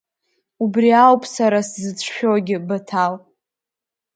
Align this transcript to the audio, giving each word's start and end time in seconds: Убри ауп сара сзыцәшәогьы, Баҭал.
Убри 0.63 0.89
ауп 1.05 1.23
сара 1.35 1.59
сзыцәшәогьы, 1.67 2.57
Баҭал. 2.67 3.13